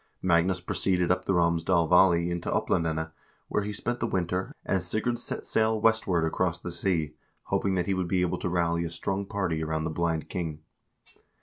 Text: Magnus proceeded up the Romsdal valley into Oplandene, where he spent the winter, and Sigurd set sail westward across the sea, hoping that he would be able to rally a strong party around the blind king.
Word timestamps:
Magnus 0.23 0.59
proceeded 0.59 1.11
up 1.11 1.25
the 1.25 1.33
Romsdal 1.33 1.87
valley 1.87 2.31
into 2.31 2.49
Oplandene, 2.49 3.11
where 3.49 3.61
he 3.61 3.71
spent 3.71 3.99
the 3.99 4.07
winter, 4.07 4.55
and 4.65 4.83
Sigurd 4.83 5.19
set 5.19 5.45
sail 5.45 5.79
westward 5.79 6.25
across 6.25 6.59
the 6.59 6.71
sea, 6.71 7.13
hoping 7.43 7.75
that 7.75 7.85
he 7.85 7.93
would 7.93 8.07
be 8.07 8.21
able 8.21 8.39
to 8.39 8.49
rally 8.49 8.83
a 8.83 8.89
strong 8.89 9.27
party 9.27 9.63
around 9.63 9.83
the 9.83 9.91
blind 9.91 10.27
king. 10.27 10.63